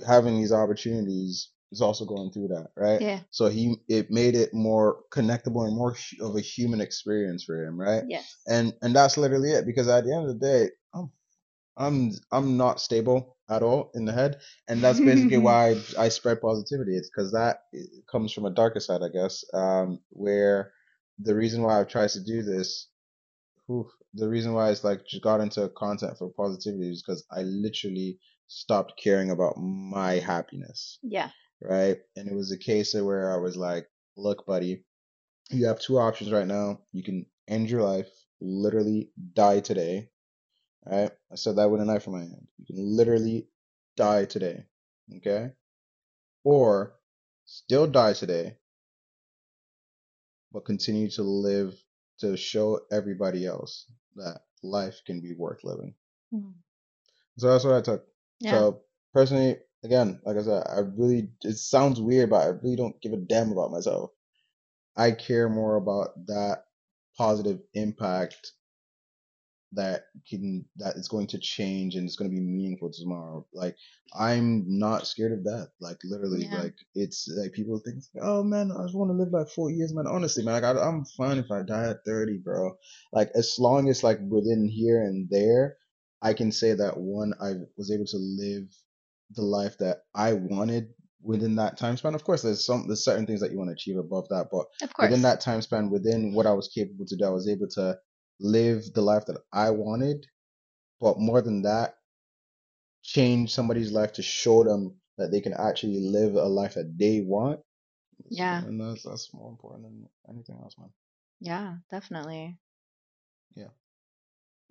[0.08, 3.02] having these opportunities is also going through that, right?
[3.02, 3.20] Yeah.
[3.32, 7.80] So he it made it more connectable and more of a human experience for him,
[7.80, 8.04] right?
[8.08, 8.36] Yes.
[8.48, 11.12] And and that's literally it because at the end of the day, I'm
[11.78, 16.10] I'm I'm not stable at all in the head, and that's basically why I, I
[16.10, 16.96] spread positivity.
[16.96, 17.62] It's because that
[18.12, 20.72] comes from a darker side, I guess, um, where
[21.20, 22.88] the reason why I've tried to do this,
[23.70, 27.42] oof, the reason why it's like just got into content for positivity is because I
[27.44, 31.30] literally stopped caring about my happiness Yeah.
[31.62, 31.98] Right?
[32.16, 34.84] And it was a case of where I was like, look, buddy,
[35.50, 36.82] you have two options right now.
[36.92, 40.10] You can end your life, literally die today.
[40.86, 41.12] Right?
[41.32, 42.48] I said that with a knife in my hand.
[42.58, 43.48] You can literally
[43.96, 44.66] die today.
[45.18, 45.52] Okay?
[46.44, 46.96] Or
[47.46, 48.58] still die today,
[50.52, 51.76] but continue to live
[52.20, 55.96] to show everybody else that life can be worth living.
[56.34, 56.54] Mhm.
[57.38, 58.08] So that's what I took.
[58.40, 58.52] Yeah.
[58.52, 63.00] So personally, again, like I said, I really it sounds weird, but I really don't
[63.02, 64.12] give a damn about myself.
[64.98, 66.66] I care more about that
[67.18, 68.54] positive impact
[69.74, 73.46] that can that is going to change and it's going to be meaningful tomorrow.
[73.54, 73.76] Like
[74.18, 75.68] I'm not scared of death.
[75.80, 76.64] Like literally, Yeah.
[76.64, 79.94] like it's like people think, oh man, I just want to live like four years,
[79.94, 80.08] man.
[80.08, 82.72] Honestly, man, like I, I'm fine if I die at 30, bro.
[83.14, 85.78] Like as long as like within here and there,
[86.22, 88.68] I can say that one, I was able to live
[89.32, 92.16] the life that I wanted within that time span.
[92.16, 94.66] Of course, there's some there's certain things that you want to achieve above that, but
[94.82, 95.10] Of course.
[95.10, 97.98] within that time span, within what I was capable to do, I was able to
[98.40, 100.26] live the life that I wanted.
[101.02, 101.96] But more than that,
[103.04, 107.22] change somebody's life to show them that they can actually live a life that they
[107.22, 107.62] want.
[108.30, 108.64] Yeah.
[108.64, 110.90] And that's that's more important than anything else, man.
[111.40, 112.58] Yeah, definitely.
[113.56, 113.70] Yeah.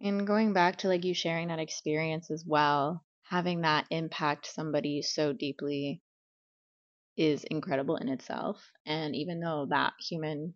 [0.00, 5.02] And going back to like you sharing that experience as well, having that impact somebody
[5.02, 6.02] so deeply,
[7.18, 8.70] is incredible in itself.
[8.86, 10.54] And even though that human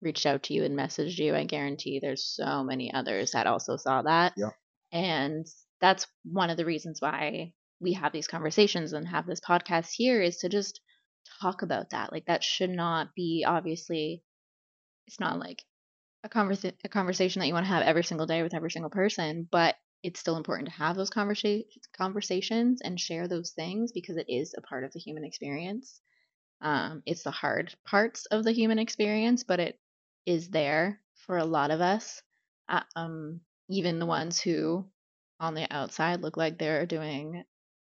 [0.00, 3.76] reached out to you and messaged you, I guarantee there's so many others that also
[3.76, 4.32] saw that.
[4.36, 4.50] Yeah.
[4.90, 5.46] And
[5.80, 10.20] that's one of the reasons why we have these conversations and have this podcast here
[10.22, 10.80] is to just
[11.42, 12.10] talk about that.
[12.10, 14.22] Like that should not be obviously
[15.06, 15.62] it's not like
[16.24, 18.90] a conversa- a conversation that you want to have every single day with every single
[18.90, 21.64] person, but it's still important to have those conversa-
[21.96, 26.00] conversations and share those things because it is a part of the human experience.
[26.60, 29.80] Um, it's the hard parts of the human experience, but it
[30.26, 32.22] is there for a lot of us.
[32.68, 34.86] Uh, um, even the ones who
[35.40, 37.44] on the outside look like they're doing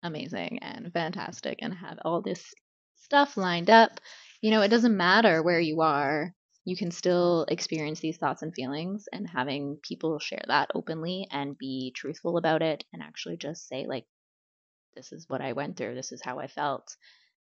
[0.02, 2.54] amazing and fantastic and have all this
[2.96, 4.00] stuff lined up.
[4.40, 8.54] You know, it doesn't matter where you are, you can still experience these thoughts and
[8.54, 13.68] feelings, and having people share that openly and be truthful about it and actually just
[13.68, 14.06] say, like,
[14.94, 16.96] this is what I went through, this is how I felt,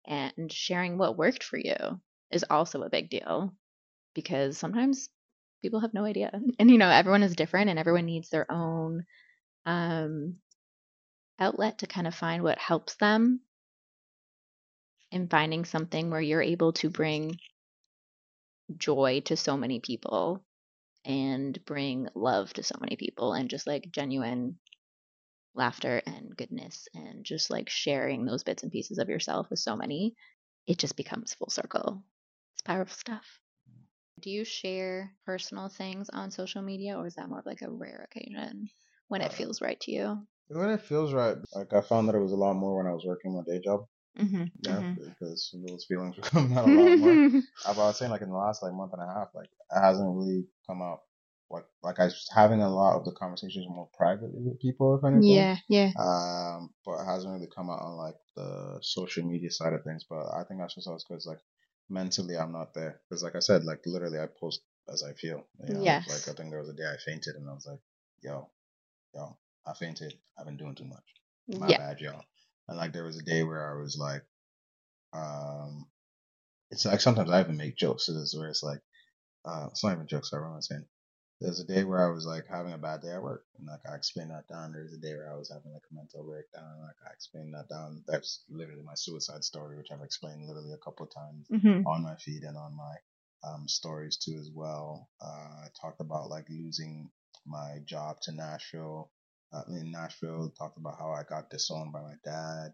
[0.06, 3.54] and sharing what worked for you is also a big deal
[4.14, 5.08] because sometimes
[5.62, 6.30] people have no idea.
[6.58, 9.04] And, you know, everyone is different and everyone needs their own
[9.66, 10.36] um,
[11.38, 13.40] outlet to kind of find what helps them
[15.10, 17.38] in finding something where you're able to bring
[18.78, 20.44] joy to so many people
[21.04, 24.60] and bring love to so many people and just like genuine
[25.54, 29.76] laughter and goodness and just like sharing those bits and pieces of yourself with so
[29.76, 30.14] many,
[30.66, 32.04] it just becomes full circle.
[32.54, 33.40] It's powerful stuff.
[34.20, 37.70] Do you share personal things on social media or is that more of like a
[37.70, 38.70] rare occasion
[39.08, 40.28] when it Uh, feels right to you?
[40.46, 42.92] When it feels right, like I found that it was a lot more when I
[42.94, 43.88] was working my day job.
[44.18, 44.44] Mm-hmm.
[44.62, 47.42] Yeah, because those feelings were coming out a lot more.
[47.66, 50.14] I was saying like in the last like month and a half, like it hasn't
[50.16, 51.00] really come out.
[51.50, 55.04] Like like I was having a lot of the conversations more privately with people, if
[55.04, 55.30] anything.
[55.30, 55.90] yeah, yeah.
[55.98, 60.04] Um, but it hasn't really come out on like the social media side of things.
[60.08, 61.40] But I think that's just because like
[61.90, 63.00] mentally I'm not there.
[63.08, 64.60] Because like I said, like literally I post
[64.92, 65.46] as I feel.
[65.66, 65.82] You know?
[65.82, 66.08] Yes.
[66.08, 67.80] Like I think there was a day I fainted and I was like,
[68.22, 68.48] yo,
[69.14, 70.14] yo, I fainted.
[70.38, 71.04] I've been doing too much.
[71.60, 71.78] My Yeah.
[71.78, 72.22] bad, y'all.
[72.72, 74.24] And like there was a day where I was like,
[75.14, 75.86] um,
[76.70, 78.80] it's like sometimes I even make jokes to this where it's like,
[79.46, 80.30] uh, it's not even jokes.
[80.30, 80.86] Sorry, what am I saying?
[81.40, 83.82] There's a day where I was like having a bad day at work, and like
[83.90, 84.72] I explained that down.
[84.72, 87.54] There's a day where I was having like a mental breakdown, and like I explained
[87.54, 88.04] that down.
[88.08, 91.82] That's literally my suicide story, which I've explained literally a couple of times Mm-hmm.
[91.86, 92.96] on my feed and on my
[93.48, 95.10] um, stories too as well.
[95.22, 97.10] Uh, I talked about like losing
[97.46, 99.11] my job to Nashville.
[99.52, 102.72] Uh, in Nashville, talked about how I got disowned by my dad.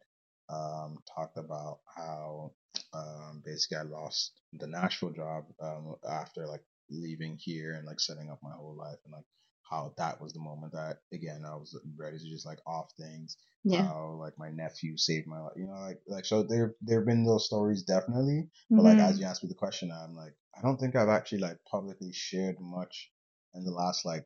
[0.48, 2.52] Um, talked about how
[2.94, 8.30] um, basically I lost the Nashville job um, after like leaving here and like setting
[8.30, 9.24] up my whole life and like
[9.62, 13.36] how that was the moment that again I was ready to just like off things
[13.64, 13.90] Yeah.
[13.90, 17.06] how like my nephew saved my life you know like like so there there have
[17.06, 19.08] been those stories definitely but like Mm-hmm.
[19.08, 22.12] as you asked me the question, I'm like, I don't think I've actually like publicly
[22.12, 23.10] shared much
[23.54, 24.24] in the last like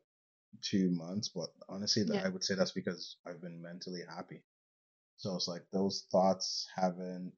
[0.60, 1.28] two months.
[1.28, 2.22] But honestly, Yeah.
[2.24, 4.42] I would say that's because I've been mentally happy.
[5.16, 7.32] So it's like those thoughts haven't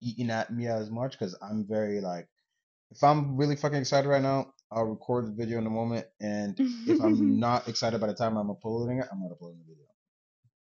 [0.00, 2.28] eaten at me as much because I'm very like,
[2.90, 6.56] if I'm really fucking excited right now, I'll record the video in a moment, and
[6.86, 9.86] if I'm not excited by the time I'm uploading it, I'm not uploading the video.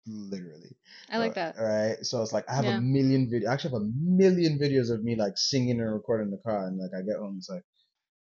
[0.07, 0.75] Literally.
[1.09, 1.55] I like Uh, that.
[1.57, 1.97] Right.
[2.05, 2.77] So it's like I have Yeah.
[2.77, 3.49] a million video.
[3.49, 6.67] I actually have a million videos of me like singing and recording in the car,
[6.67, 7.63] and like I get home, it's like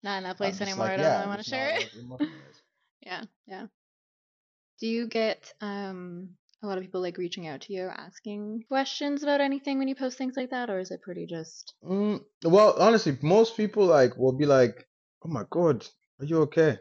[0.03, 0.87] Not in that place anymore.
[0.87, 1.90] like, I don't want to share it.
[3.09, 3.66] Yeah, yeah.
[4.81, 9.23] Do you get um a lot of people like reaching out to you asking questions
[9.23, 12.75] about anything when you post things like that, or is it pretty just Mm, well,
[12.81, 14.88] honestly, most people like will be like,
[15.25, 15.87] "Oh my god,
[16.21, 16.79] are you okay?"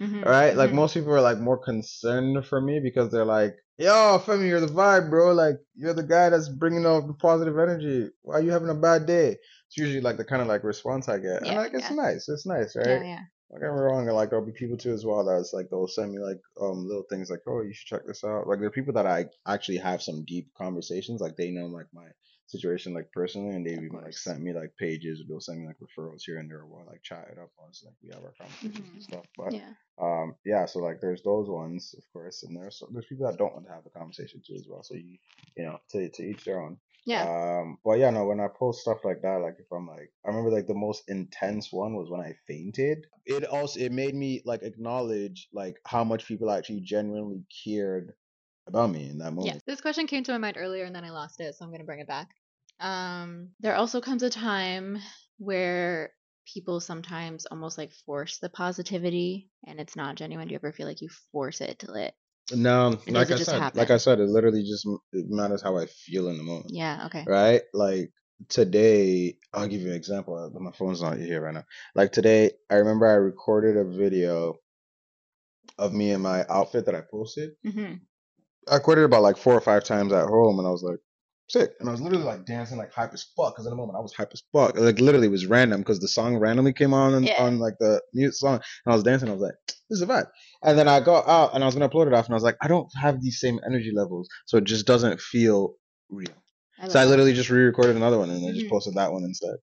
[0.00, 0.56] Mhm, All right.
[0.56, 0.74] Like mhm.
[0.74, 4.66] most people are like more concerned for me because they're like, "Yo, Femi, you're the
[4.82, 5.32] vibe, bro.
[5.34, 8.10] Like you're the guy that's bringing out the positive energy.
[8.22, 11.08] Why are you having a bad day?" It's usually like the kind of like response
[11.08, 12.28] I get, and Yeah, like it's nice.
[12.28, 13.02] It's nice, right Yeah, right?
[13.02, 13.24] yeah.
[13.50, 14.06] Don't get me wrong.
[14.06, 17.04] Like there'll be people too as well that's like they'll send me like um little
[17.08, 18.46] things like, oh, you should check this out.
[18.48, 21.20] Like there are people that I actually have some deep conversations.
[21.20, 22.08] Like they know like my
[22.46, 25.22] situation like personally, and they've even like sent me like pages.
[25.28, 26.60] They'll send me like referrals here and there.
[26.60, 28.94] Or we'll like chat it up once like we have our conversations Mhm.
[28.94, 29.26] and stuff.
[29.36, 29.74] But Yeah.
[30.04, 33.54] um yeah, so like there's those ones of course, and there's there's people that don't
[33.54, 34.82] want to have the conversation too as well.
[34.82, 35.18] So you
[35.56, 36.78] you know to to each their own.
[37.06, 37.22] Yeah.
[37.22, 40.28] Um, but yeah, no, when I post stuff like that, like if I'm like, I
[40.28, 43.06] remember like the most intense one was when I fainted.
[43.24, 48.14] It also it made me like acknowledge like how much people actually genuinely cared
[48.66, 49.54] about me in that moment.
[49.54, 49.62] Yes.
[49.66, 51.80] This question came to my mind earlier and then I lost it, so I'm going
[51.80, 52.28] to bring it back.
[52.80, 54.98] Um, there also comes a time
[55.38, 56.12] where
[56.52, 60.48] people sometimes almost like force the positivity and it's not genuine.
[60.48, 62.14] Do you ever feel like you force it till it?
[62.52, 63.90] No, like I said, like?
[63.90, 67.24] I said, it literally just it matters how I feel in the moment, Yeah, okay.
[67.26, 67.62] right?
[67.74, 68.12] Like
[68.48, 70.50] today, I'll give you an example.
[70.60, 71.64] My phone's not here right now.
[71.94, 74.54] Like today, I remember I recorded a video
[75.78, 77.50] of me in my outfit that I posted.
[77.64, 77.94] hmm
[78.68, 80.98] I recorded about like four or five times at home, and I was like,
[81.48, 81.70] sick.
[81.80, 83.54] And I was literally like dancing like hype as fuck.
[83.54, 84.76] Because in the moment I was hype as fuck.
[84.76, 87.42] Like literally, it was random because the song randomly came on on, Yeah.
[87.42, 89.28] on like the mute song, and I was dancing.
[89.28, 90.26] I was like, this is a vibe.
[90.62, 92.42] And then I got out and I was gonna upload it off, and I was
[92.42, 95.74] like, I don't have these same energy levels, so it just doesn't feel
[96.10, 96.28] real.
[96.80, 98.70] I So I literally just re-recorded another one and I just Mhm.
[98.70, 99.56] posted that one instead.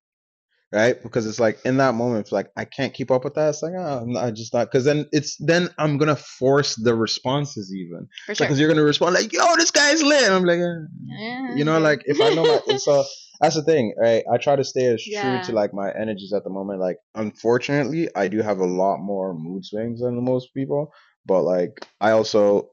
[0.73, 1.01] Right?
[1.01, 3.49] Because it's like in that moment, it's like I can't keep up with that.
[3.49, 4.65] It's like oh, I'm not, I just not.
[4.71, 8.47] Because then it's then I'm gonna force the responses even for sure.
[8.47, 10.23] because you're gonna respond like yo this guy's lit.
[10.23, 11.55] And I'm like eh.
[11.55, 13.03] You know like if I know my so
[13.39, 14.23] that's the thing right.
[14.31, 15.21] I try to stay as Yeah.
[15.21, 16.79] true to like my energies at the moment.
[16.79, 20.91] Like unfortunately, I do have a lot more mood swings than most people,
[21.25, 22.69] but like I also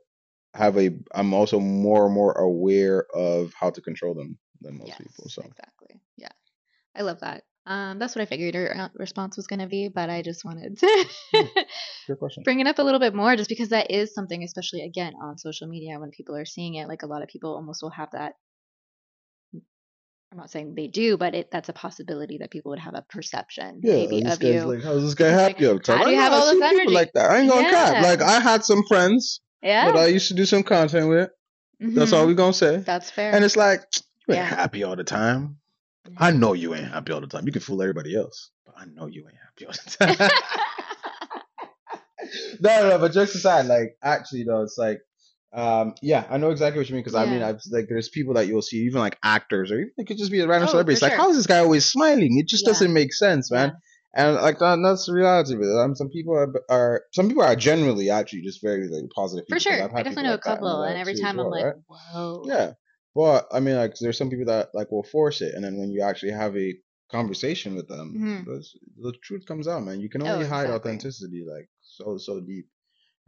[0.55, 4.89] have a I'm also more and more aware of how to control them than most
[4.89, 5.29] yes, people.
[5.29, 6.01] So exactly.
[6.17, 6.33] Yeah,
[6.95, 7.45] I love that.
[7.67, 10.45] Um, that's what I figured your uh, response was going to be, but I just
[10.45, 11.05] wanted to
[12.45, 15.39] bring it up a little bit more, just because that is something, especially again on
[15.39, 16.89] social media, when people are seeing it.
[16.89, 18.33] Like a lot of people almost will have that.
[20.33, 23.03] I'm not saying they do, but it that's a possibility that people would have a
[23.09, 24.69] perception Yeah, maybe this of guy's you.
[24.69, 25.99] like, how's this guy happy like, all the time?
[25.99, 26.95] how do you I have all this energy?
[26.95, 27.31] like that.
[27.31, 28.03] I ain't gonna cap.
[28.03, 31.31] Like I had some friends yeah, that I used to do some content with.
[31.81, 32.77] That's mhm, all we gonna say.
[32.79, 33.33] That's fair.
[33.33, 33.81] And it's like
[34.29, 34.47] you ain't Yeah.
[34.47, 35.57] happy all the time.
[36.17, 37.47] I know you ain't happy all the time.
[37.47, 40.31] You can fool everybody else, but I know you ain't happy all the time.
[42.61, 45.01] no, no, no, but jokes aside, like actually though, it's like,
[45.53, 47.49] um, yeah, I know exactly what you mean because I mean, Yeah.
[47.49, 50.31] I've like there's people that you'll see, even like actors, or even it could just
[50.31, 50.95] be a random Oh, celebrity.
[50.95, 51.23] It's for like, sure.
[51.25, 52.39] how is this guy always smiling?
[52.39, 52.73] It just Yeah.
[52.73, 53.73] doesn't make sense, man.
[54.15, 55.69] And like that, that's the reality of it.
[55.79, 59.47] Um, some people are, are some people are generally actually just very like positive.
[59.49, 59.97] For people, sure.
[59.97, 61.75] I definitely know a like couple, and every time I'm well, like, right?
[61.87, 62.43] whoa.
[62.47, 62.73] Yeah,
[63.15, 65.91] but I mean, like, there's some people that like will force it, and then when
[65.91, 66.75] you actually have a
[67.11, 68.45] conversation with them, Mhm.
[68.47, 70.01] the, truth comes out, man.
[70.01, 70.91] You can Oh, only hide exactly.
[70.93, 72.67] authenticity like so so deep.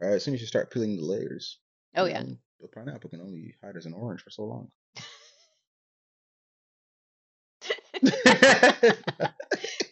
[0.03, 1.59] All right, as soon as you start peeling the layers,
[1.97, 2.23] Oh, yeah.
[2.23, 4.71] know, the pineapple can only hide as an orange for so long.
[8.03, 9.35] that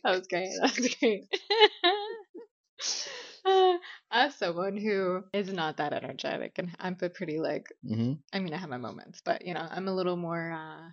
[0.04, 0.50] was great.
[0.60, 1.28] That was great.
[4.10, 8.54] As someone who is not that energetic, and I'm a pretty like, hmm I mean,
[8.54, 10.52] I have my moments, but you know, I'm a little more.
[10.52, 10.90] uh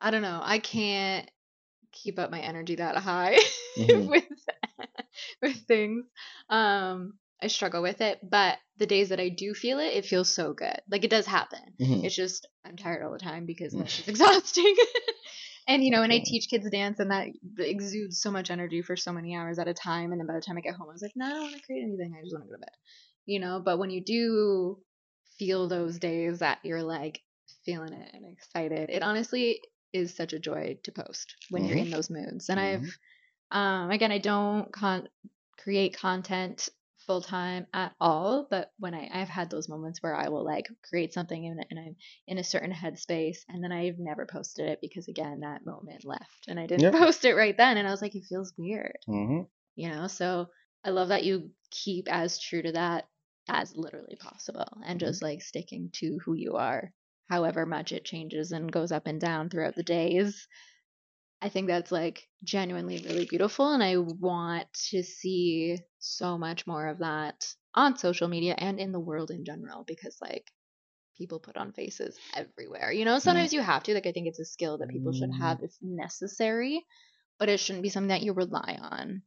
[0.00, 0.40] I don't know.
[0.42, 1.30] I can't
[1.92, 3.38] keep up my energy that high
[3.78, 4.08] Mhm.
[4.08, 4.24] with
[5.42, 6.04] with things.
[6.48, 10.28] Um, I struggle with it, but the days that I do feel it, it feels
[10.28, 10.80] so good.
[10.90, 11.60] Like it does happen.
[11.78, 13.80] hmm It's just I'm tired all the time because Mm.
[13.80, 14.74] life exhausting.
[15.68, 18.96] And you know, and I teach kids dance, and that exudes so much energy for
[18.96, 20.12] so many hours at a time.
[20.12, 21.56] And then by the time I get home, I was like, no, I don't want
[21.56, 22.14] to create anything.
[22.18, 22.76] I just want to go to bed.
[23.26, 23.60] You know.
[23.64, 24.82] But when you do
[25.38, 27.20] feel those days that you're like
[27.64, 29.60] feeling it and excited, it honestly
[29.92, 31.78] is such a joy to post when you're Mhm.
[31.78, 32.48] in those moods.
[32.48, 32.60] And Mhm.
[32.60, 32.98] I've
[33.50, 35.08] um, again, I don't con-
[35.58, 36.68] create content
[37.06, 40.68] full time at all, but when I I've had those moments where I will like
[40.88, 44.80] create something and, and I'm in a certain headspace, and then I've never posted it
[44.80, 48.02] because again that moment left, and I didn't post it right then, and I was
[48.02, 49.42] like, it feels weird, hmm
[49.76, 50.06] you know.
[50.06, 50.48] So
[50.84, 53.08] I love that you keep as true to that
[53.48, 55.00] as literally possible, and Mhm.
[55.00, 56.92] just like sticking to who you are,
[57.28, 60.46] however much it changes and goes up and down throughout the days.
[61.42, 63.72] I think that's like genuinely really beautiful.
[63.72, 68.92] And I want to see so much more of that on social media and in
[68.92, 70.50] the world in general because, like,
[71.16, 72.90] people put on faces everywhere.
[72.92, 73.20] You know, mm.
[73.20, 73.94] sometimes you have to.
[73.94, 75.38] Like, I think it's a skill that people should mm.
[75.38, 76.84] have if necessary,
[77.38, 79.22] but it shouldn't be something that you rely on.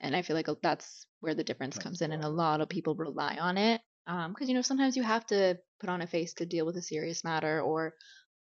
[0.00, 2.12] And I feel like uh, that's where the difference comes in.
[2.12, 3.80] And a lot of people rely on it.
[4.08, 6.76] Um, because, you know, sometimes you have to put on a face to deal with
[6.76, 7.94] a serious matter or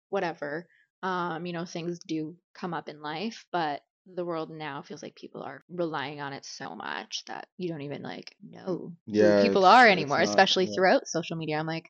[0.10, 0.68] whatever.
[1.04, 5.16] Um, you know, things do come up in life, but the world now feels like
[5.16, 9.34] people are relying on it so much that you don't even like know Yeah, who
[9.34, 10.74] people are anymore, not- especially yeah.
[10.76, 11.58] throughout social media.
[11.58, 11.90] I'm like,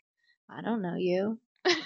[0.50, 1.39] I don't know you.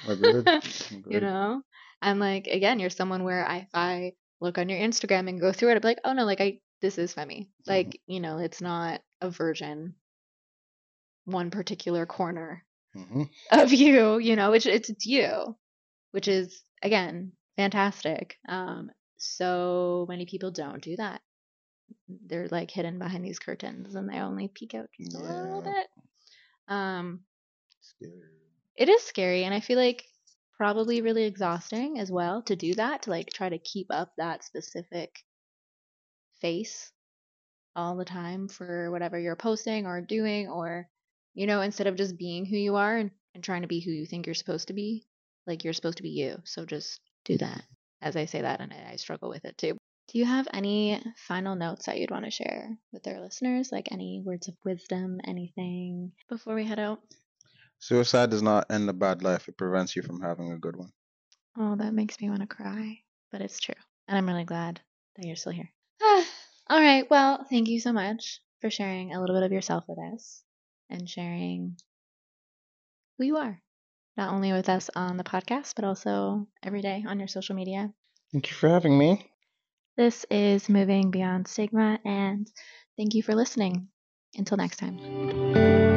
[0.07, 0.47] Agreed.
[1.09, 1.21] you Agreed.
[1.21, 1.61] know?
[2.01, 5.71] And like again, you're someone where if I look on your Instagram and go through
[5.71, 7.47] it, I'd be like, oh no, like I this is Femi.
[7.67, 9.95] Like, you know, it's not a version,
[11.25, 15.57] one particular corner hmm of you, you know, which it's, it's you,
[16.11, 18.37] which is again fantastic.
[18.47, 18.91] Um,
[19.25, 21.21] so many people don't do that.
[22.07, 25.87] They're like hidden behind these curtains and they only peek out just a little bit.
[26.67, 27.21] Um,
[27.81, 28.13] Scary.
[28.75, 30.03] it is scary, and I feel like
[30.57, 34.43] probably really exhausting as well to do that to like try to keep up that
[34.43, 35.23] specific
[36.39, 36.91] face
[37.75, 40.87] all the time for whatever you're posting or doing or
[41.33, 43.91] you know instead of just being who you are and, and trying to be who
[43.91, 45.05] you think you're supposed to be
[45.45, 47.63] like you're supposed to be you so just do that
[48.05, 49.75] as I say that, and I struggle with it too.
[50.09, 53.71] Do you have any final notes that you'd want to share with our listeners?
[53.71, 56.99] Like any words of wisdom, anything before we head out?
[57.79, 60.91] Suicide does not end a bad life, it prevents you from having a good one.
[61.57, 62.99] Oh, that makes me want to cry,
[63.31, 63.75] but it's true.
[64.07, 64.79] And I'm really glad
[65.15, 65.71] that you're still here.
[66.01, 66.25] Ah,
[66.69, 67.09] all right.
[67.09, 70.43] Well, thank you so much for sharing a little bit of yourself with us
[70.89, 71.77] and sharing
[73.17, 73.59] who you are,
[74.17, 77.91] not only with us on the podcast, but also every day on your social media.
[78.31, 79.29] Thank you for having me.
[79.97, 82.51] This is Moving Beyond Stigma, and
[82.97, 83.87] thank you for listening.
[84.37, 85.94] Until next time.